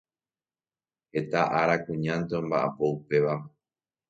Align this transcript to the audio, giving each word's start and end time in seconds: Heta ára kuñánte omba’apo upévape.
Heta 1.13 1.41
ára 1.59 1.75
kuñánte 1.85 2.33
omba’apo 2.41 2.83
upévape. 2.95 3.49